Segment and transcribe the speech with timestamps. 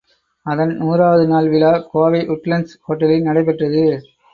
[0.45, 3.85] அதன் நூறாவது நாள் விழா கோவை உட்லண்ட்ஸ் ஹோட்டலில் நடைபெற்றது.